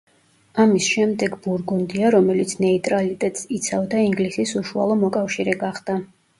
[0.61, 6.03] ამის შემდეგ ბურგუნდია, რომელიც ნეიტრალიტეტს იცავდა, ინგლისის უშუალო მოკავშირე გახდა.